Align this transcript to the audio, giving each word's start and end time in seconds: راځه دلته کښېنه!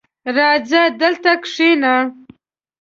راځه 0.35 0.81
دلته 1.01 1.31
کښېنه! 1.43 1.95